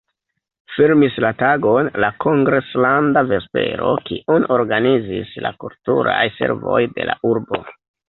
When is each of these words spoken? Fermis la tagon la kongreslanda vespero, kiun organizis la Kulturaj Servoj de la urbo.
Fermis 0.77 1.19
la 1.25 1.29
tagon 1.41 1.89
la 2.05 2.09
kongreslanda 2.25 3.25
vespero, 3.33 3.93
kiun 4.09 4.51
organizis 4.59 5.39
la 5.47 5.55
Kulturaj 5.67 6.21
Servoj 6.43 6.85
de 6.99 7.11
la 7.13 7.21
urbo. 7.35 7.67